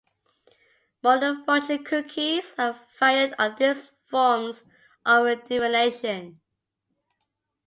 Modern 1.03 1.45
fortune 1.45 1.83
cookies 1.83 2.55
are 2.57 2.71
a 2.71 2.81
variant 2.97 3.35
on 3.37 3.55
these 3.59 3.91
forms 4.09 4.63
of 5.05 5.47
divination. 5.47 6.41